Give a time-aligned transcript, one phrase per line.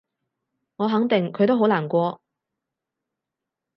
[0.77, 2.19] 我肯定佢都好難過